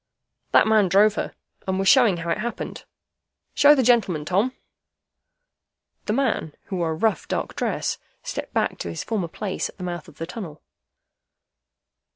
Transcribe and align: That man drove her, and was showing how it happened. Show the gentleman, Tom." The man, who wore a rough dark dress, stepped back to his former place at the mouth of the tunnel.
That 0.51 0.65
man 0.65 0.89
drove 0.89 1.13
her, 1.13 1.35
and 1.67 1.77
was 1.77 1.87
showing 1.87 2.17
how 2.17 2.31
it 2.31 2.39
happened. 2.39 2.85
Show 3.53 3.75
the 3.75 3.83
gentleman, 3.83 4.25
Tom." 4.25 4.51
The 6.07 6.13
man, 6.13 6.55
who 6.65 6.77
wore 6.77 6.89
a 6.89 6.95
rough 6.95 7.27
dark 7.27 7.55
dress, 7.55 7.99
stepped 8.23 8.51
back 8.51 8.79
to 8.79 8.89
his 8.89 9.03
former 9.03 9.27
place 9.27 9.69
at 9.69 9.77
the 9.77 9.83
mouth 9.83 10.07
of 10.07 10.17
the 10.17 10.25
tunnel. 10.25 10.63